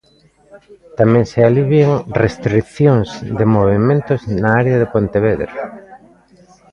[0.99, 5.51] Tamén se alivian restricións de movementos na área de Pontevedra.